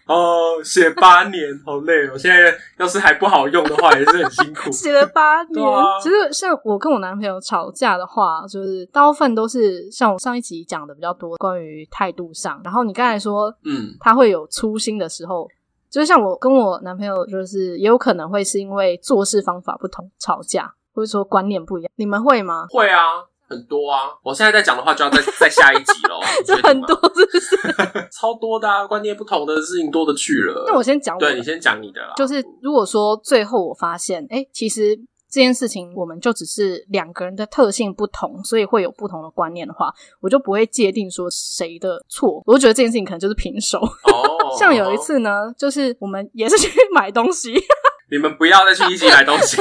[0.07, 4.71] 哦，写八年好累哦，现在要是还不好用的话，也是很辛苦。
[4.71, 12.61] 写了八年，啊、其实像我跟我男朋友吵架的话，就是大部分都是像我上一集讲的比较多，关于态度上。
[12.65, 15.47] 然后你刚才说，嗯，他会有粗心的时候。
[15.91, 21.91] 就是像我跟我男朋友，就是也有可能会是因为做事方法不同吵架，或者说观念不一样。
[21.97, 22.67] 你们会吗？
[22.71, 23.01] 会啊，
[23.49, 24.11] 很多啊。
[24.23, 26.21] 我现在在讲的话，就要再再下一集喽。
[26.45, 27.57] 就很多，是不是？
[28.13, 30.65] 超多的啊，观念不同的事情多的去了。
[30.67, 32.13] 那我先讲，对，你先讲你的啦。
[32.17, 34.99] 就是如果说最后我发现，哎、欸，其实。
[35.37, 42.43] 这件事情，我们就只是两个人的特性不同，所以会有不同的观念的话，我就不会界定说谁的错。
[42.47, 43.79] 我就觉得这件事情可能就是平手。
[43.79, 47.53] 哦， 像有一次呢，就是我们也是去买东西，
[48.11, 49.61] 你们不要再去一起买东西，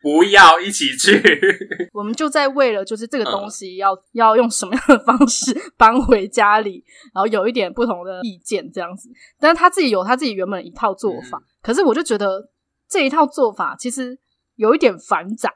[0.00, 1.22] 不要一起去。
[1.92, 6.82] 我们就在为了就是这个东西要、嗯、要用什么样的方式搬回家里，
[7.14, 9.10] 然后有一点不同的意见这样子。
[9.38, 12.48] 但是他自己有他自己原本的一套做法，嗯、可是我就觉得
[12.88, 14.18] 这一套做法其实。
[14.56, 15.50] 有一点繁杂，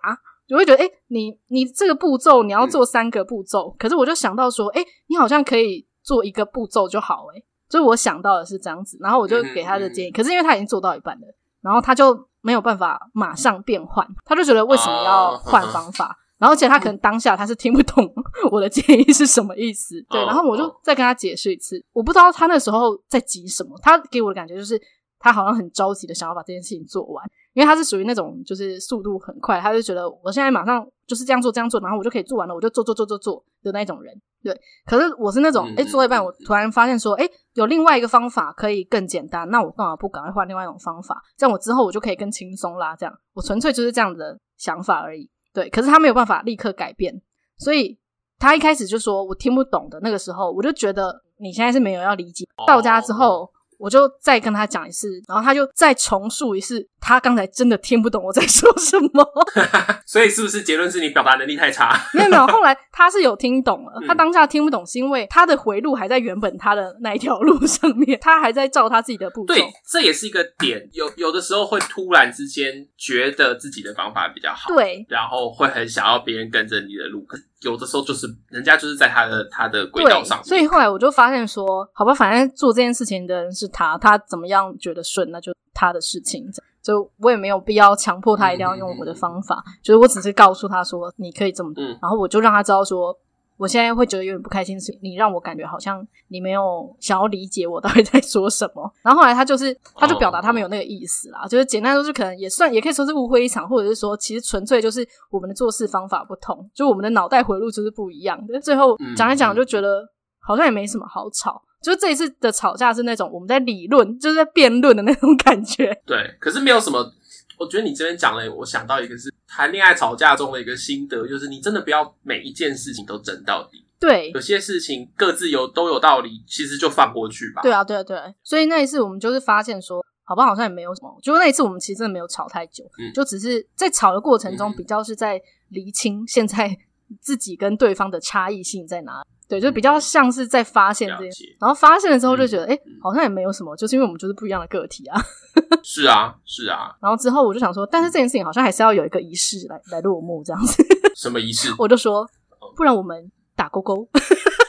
[0.47, 7.45] 就会觉得，诶、欸、你你这个步骤你要做三个步骤，嗯、可是我就想到说，诶、欸、你好像可以做一个步骤就好，诶。
[7.71, 11.27] 所以我想到的是这样子，然后我就给他的建议，嗯嗯、可是因为他已经做到一半了，
[11.61, 18.11] 然后他就没有办法马上变换，他就觉得为什么要换方法，啊、然后而且他可能当下他是听不懂
[18.51, 24.81] 我的建议是什么意思， 对，然后我就再跟他解释一次，我不知道他那时候在急什么，他给我的感觉就是
[25.19, 27.23] 他好像很着急的想要把这件事情做完。
[27.59, 34.15] 因为他是属于那种就是速度很快，他就觉得我现在马上就是这样做这样做，然后我就可以做完了，我就做做做做做的那种人。
[34.45, 41.21] 对，可是我是那种，诶，做一半我突然发现说，诶，有另外一个方法可以更简单，那我干嘛不赶快换另外一种方法？
[41.37, 42.95] 这样我之后我就可以更轻松啦。
[42.95, 45.29] 这样，我纯粹就是这样的想法而已。
[45.53, 47.21] 对，可是他没有办法立刻改变，
[47.59, 47.99] 所以
[48.39, 52.45] 他一开始就说我听不懂的那个时候，我就觉得你现在是没有要理解。
[52.69, 53.51] 到家之后。
[53.79, 59.25] 我就再跟他讲一次，然后他就再重述一次，他刚才真的听不懂我在说什么。
[60.05, 61.97] 所以是不是结论是你表达能力太差？
[62.13, 63.93] 没有没有，后来他是有听懂了。
[64.07, 69.55] 他当下听不懂是因为他的回路还在原本他的那一条路上面，他还在照他自己的步骤。
[69.55, 70.89] 对，这也是一个点。
[70.93, 77.25] 有有的时候会突然之间觉得自己的方法比较好，对，然后会很想要别人跟着你的路。
[77.63, 86.45] 有的时候就是人家就是在他的他的轨道上，所以后来我就发现说，好吧，反正做这件事情的人是他，他怎么样觉得顺，那就他的事情。
[86.81, 93.15] 就我也没有必要强迫他一定要用我的方法，嗯、就是我只是告诉他说，你可以这么做，嗯、然后我就让他知道说。
[93.59, 98.91] 我现在会觉得有点不开心，是你让我感觉好像你没有想要理解我到底在说什么。
[99.03, 108.61] 然后后来他就是，他就表达他没有那个意思啦，就是简单说，是可能也算，也可以说是误会一场，或者是说其实纯粹就是我们的做事方法不同，就我们的脑袋回路就是不一样的。
[108.61, 110.09] 最后讲一讲，就觉得
[110.41, 111.61] 好像也没什么好吵。
[111.83, 116.01] 就这一次的吵架是那种我们在理论，就是在辩论的那种感觉。
[116.07, 117.13] 对，可是没有什么。
[117.59, 123.85] 我觉得你这边讲了，我想到一个是谈恋爱吵架中的一个心得，就是你真的不要每一件事情都争到底。
[124.01, 127.63] 对，有些事情各自有都有道理，其实就放过去吧。
[127.63, 128.33] 对啊，对啊，对啊。
[128.45, 131.19] 所以那一次我们就是发现说，好吧，好像也没有什么。
[131.21, 135.41] 就那一次我们其实真的没有吵太久，嗯，就只是在吵的过程中比较是在
[135.71, 136.79] 厘清现在
[137.21, 139.29] 自己跟对方的差异性在哪里。
[139.49, 145.19] 对，就比较像是在发现这些，解然后发现了之后就觉得，哎、嗯，好像也没有什么，就是因为我们就是不一样的个体啊。
[145.83, 146.95] 是啊，是啊。
[147.01, 150.85] 然后之后我就想说，但是这件事情好像还是要有一个仪式来来落幕，这样子。
[151.17, 151.75] 什么仪式？
[151.79, 152.29] 我就说，
[152.77, 154.07] 不然我们打勾勾，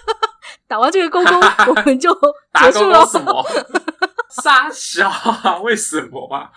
[0.65, 1.36] 打完这个勾勾，
[1.68, 2.10] 我们就
[2.62, 3.06] 结束了。
[3.06, 3.46] 什么？
[4.44, 5.60] 傻小啊？
[5.62, 6.50] 为什么啊？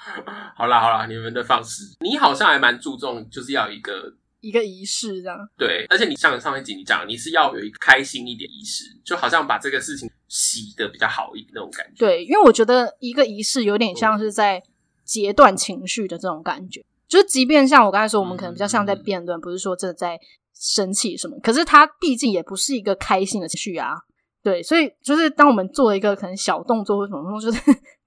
[0.57, 5.39] 好啦好啦，你们的方式，你好像还蛮注重，就是要一个一个仪式这样。
[5.57, 12.05] 对，而且你像上一集你讲，你是要有一个开心一点仪式，就好像把这个事情洗的比较好一点那种感觉。
[12.05, 14.63] 对，因为我觉得一个仪式有点像是在
[15.05, 20.19] 截断情绪的这种感觉，嗯、就是即便像我刚才说，我们可能比较像在辩论，嗯、不是说真的在
[20.55, 23.95] 生气什么，可是它毕竟也不是一个开心的情绪啊。
[24.43, 27.61] 对，所以就是当我们做一个可能小动作或什么就是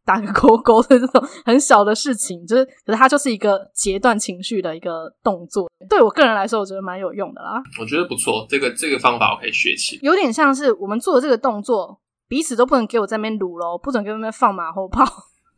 [0.05, 5.69] 打个勾勾的这种很小的事情， 就是可是它就是一个截断情绪的一个动作。
[5.89, 7.61] 对我个人来说，我觉得蛮有用的啦。
[7.79, 9.99] 我觉得不错，这个这个方法我可以学起。
[10.01, 15.03] 有点像是我们做的这个动作，彼此都不能给我在那边撸咯，不准给我那边放马后炮。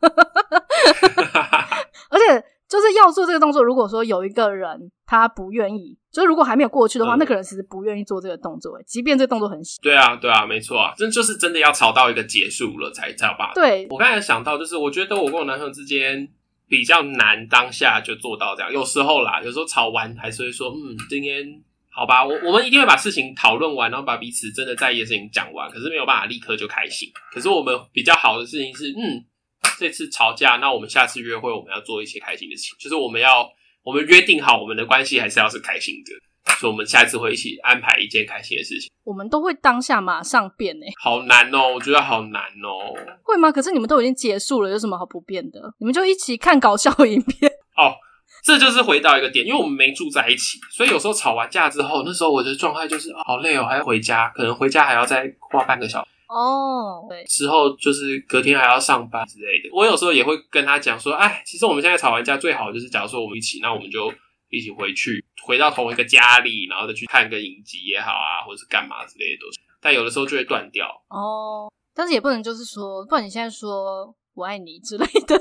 [2.10, 2.44] 而且。
[2.68, 3.64] 就是要做这个动作。
[3.64, 8.76] 如果说有一个人他不愿意，就是如果还没有过去的话，嗯、那个人其实不愿意做这个动作。
[8.82, 9.78] 即便这个动作很小。
[9.80, 13.52] 对啊，对啊，没错啊，这就是真的要吵到一个结束了才才有办法。
[13.54, 16.28] 对，我刚才想到，就是我觉得我跟我男朋友之间
[16.66, 18.72] 比较难当下就做到这样。
[18.72, 21.46] 有时候啦，有时候吵完还是会说，嗯，今天
[21.88, 25.70] 好吧，我我们一定会把事情讨论完，然后把彼此真的在意的事情讲完。
[25.70, 27.08] 可是没有办法立刻就开心。
[27.32, 29.24] 可是我们比较好的事情是，嗯。
[29.76, 32.76] 这次吵架，那我们下次约会，我们要做一些开心的事情。
[32.78, 33.48] 就是我们要，
[33.88, 36.12] 我们约定好，我们的关系还是要是开心的，
[36.60, 38.92] 所以我们下次会一起安排一件开心的事情。
[39.02, 42.92] 我们都会当下马上变诶，好难哦，我觉得好难哦。
[43.22, 43.50] 会吗？
[43.50, 45.72] 可是你们都已经结束了，有什么好不变的？
[45.78, 47.50] 你们就一起看搞笑影片。
[47.78, 47.96] 哦，
[48.44, 56.10] 这就是回到一个点，因为我们没住在一起，所以有时候吵完架之后，那时候我的状态就是好累哦，还要回家，可能回家还要再花半个小时。
[56.28, 59.70] 哦，对，之后就是隔天还要上班之类的。
[59.72, 64.12] 我有时候也会跟他讲说，哎，其实我们现在吵完架最好就是，假如说我们一起，那我们就
[64.50, 69.58] 一起回去，回到同一个家里，然后再去看个影集也好啊，或者是干嘛之类的都是。
[69.80, 70.86] 但有的时候就会断掉。
[71.08, 75.40] 哦，但是也不能就是说，不然你现在说我爱你之类的。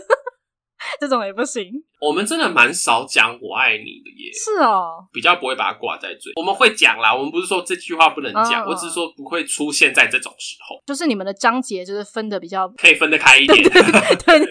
[0.99, 1.71] 这种也不行。
[1.99, 4.31] 我们真的蛮少讲“我爱你”的耶。
[4.33, 6.33] 是哦，比较不会把它挂在嘴。
[6.35, 10.81] 我们会讲啦，我们不是说这句话不能讲，哦、我只是说不会出现在这种时候。
[10.85, 13.63] 就是你们的章节就是分的比较可以分得开一点。
[13.63, 14.49] 对对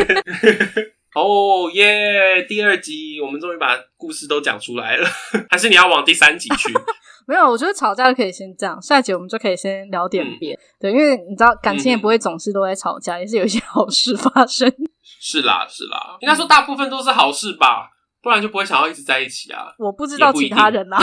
[0.00, 0.92] 对。
[1.14, 2.42] 哦耶！
[2.46, 5.08] 第二集我们终于把故事都讲出来了，
[5.50, 6.72] 还是你要往第三集去？
[7.26, 10.54] 没有，我觉得吵架可以先这样，下一集我们就可以先聊点别。
[10.54, 14.72] 嗯、对，因为你知道感情也不会总是都在吵架，嗯、也是有一些好事发生。
[15.20, 17.90] 是啦，是啦，应该说大部分都是好事吧，
[18.22, 19.74] 不然就不会想要一直在一起啊。
[19.78, 20.98] 我不知道其他人啦，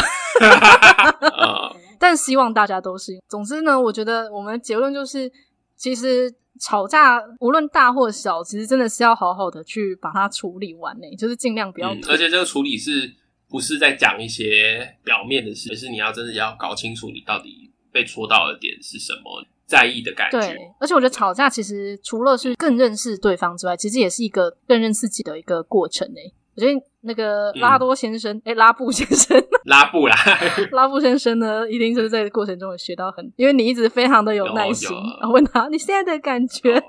[1.99, 3.13] 但希望大家都是。
[3.27, 5.31] 总之呢，我觉得我们结论就是，
[5.75, 12.01] 其实吵架无论大或小，其实真的是要好好的去把它处理完呢，就是尽量不要、嗯。
[12.07, 13.13] 而且这个处理是
[13.49, 19.45] 不是在讲一些表面的事，而是你要真的要搞清楚你到底被戳到的点是什么。
[19.65, 26.33] 在意的感觉，对，而且我觉得吵架其实除了是更认识对方之外，其实也是一个更认识自己的一个过程诶。
[26.55, 30.15] 我觉得那个拉多先生，哎、嗯 欸、拉布先生， 拉布啦，
[30.71, 36.81] 拉布先生呢，一定就是在过程中有学到很，因为你一直非常的有耐心，然后问他你现在的感觉。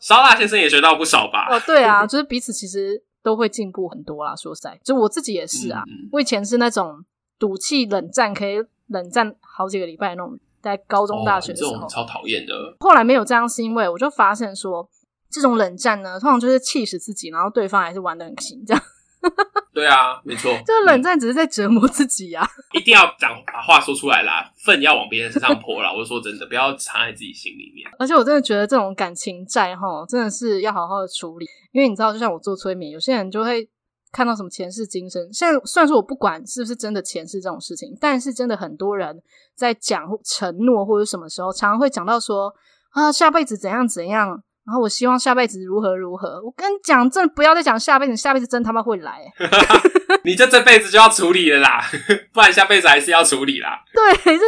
[0.00, 1.48] 烧腊先生也学到不少吧？
[1.54, 4.34] 哦，对啊，就是彼此其实都会进步很多啦。
[4.34, 7.04] 说实在，就我自己也是啊，嗯、我以前是那种
[7.38, 8.56] 赌气冷战，可以
[8.88, 10.38] 冷战好几个礼拜那种。
[10.62, 12.54] 在高中、大学的时候，哦、超讨厌的。
[12.80, 14.88] 后来没有这样，是因为我就发现说，
[15.30, 18.82] 这种冷战呢，通常就是气死自己，然后对方还是玩的很开这样。
[19.72, 22.80] 对啊，没错，这个冷战只是在折磨自己呀、啊嗯。
[22.80, 25.90] 一定要讲把话说出来啦，粪要往别人身上泼啦。
[25.94, 27.88] 我就说真的，不要藏在自己心里面。
[27.98, 33.68] 而且我真的觉得这种感情债哈，真的是要好好的处理，因为你知道，就像我做催眠，有些人就会。
[34.12, 39.22] 看到什么前世今生，现在虽然说我不管是不是真的前世这种事情，但是真的很多人
[39.54, 42.54] 在讲承诺或者什么时候，常常会讲到说
[42.90, 44.44] 啊下辈子怎样怎样。
[44.64, 46.40] 然后我希望下辈子如何如何。
[46.44, 49.20] 我跟你讲，真的不要再讲下辈子，下辈子真他妈会来。
[50.24, 51.82] 你就这辈子就要处理了啦，
[52.32, 53.80] 不然下辈子还是要处理啦。
[53.92, 54.44] 对，就是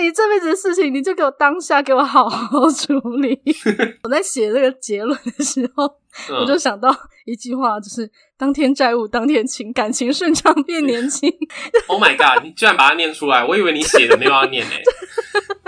[0.00, 3.40] 你这辈子的事情，你就给我当下给我好好处理。
[4.04, 5.84] 我在写这个结论的时候，
[6.30, 11.28] 嗯、我就想到一句话，就是当天债务当天清，感情顺畅变年轻。
[11.88, 12.44] Oh my god！
[12.44, 14.72] 你居然把它念出来，我以为你写的没有要念呢。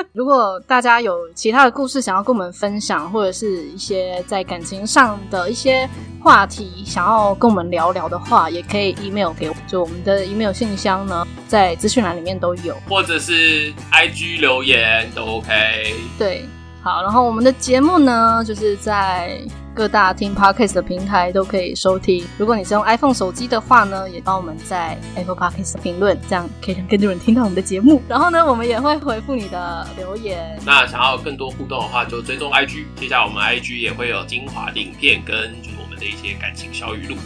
[0.13, 5.89] 如果大家有其他的故事想要跟我们分享，或者是一些在感情上的一些
[6.23, 15.95] 话题想要跟我们聊聊的话，也可以 email 给我，就我们的 email 信箱呢，在资讯栏里面都有，或者是 IG 留言都 OK。
[16.19, 16.45] 对，
[16.81, 19.41] 好，然后我们的节目呢，就是在
[19.75, 22.25] 各大听 Podcast 的平台都可以收听。
[22.39, 28.01] 如果你是用 iPhone 手机的话呢，也帮我们在 Apple Podcast 评论，这样可以让更多人听到我们的节目。
[28.09, 30.59] 然后呢，我们也会回复你的留言。
[30.65, 37.17] 那想要更多互动的话，就追踪 IG，接下来我们 IG 也会有精华的影片跟就是我们的一些感情小语录。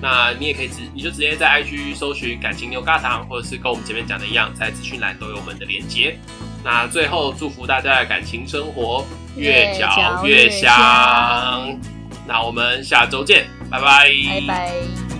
[0.00, 6.18] 那你也可以直，你就直接在 IG 搜寻感情牛轧糖，或者是跟我们前面讲的一样，在资讯栏都有我们的连接。
[6.64, 9.04] 那最后祝福大家的感情生活
[9.36, 11.78] 越嚼越香。
[12.26, 15.11] 那我们下周见，拜拜，拜拜。